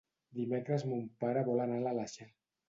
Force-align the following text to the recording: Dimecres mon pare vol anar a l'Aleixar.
Dimecres 0.37 0.85
mon 0.93 1.03
pare 1.25 1.45
vol 1.51 1.63
anar 1.67 1.77
a 1.83 1.85
l'Aleixar. 1.85 2.29